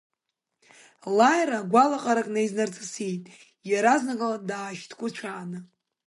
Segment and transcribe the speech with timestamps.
[1.17, 3.23] Лааира гәалаҟарак наизнарҵысит,
[3.69, 5.59] иаразнак ала даашьҭкәыцәааны.